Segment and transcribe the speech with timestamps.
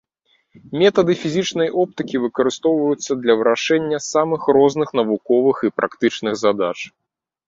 [0.83, 6.79] Метады фізічнай оптыкі выкарыстоўваюцца для вырашэння самых розных навуковых і практычных задач.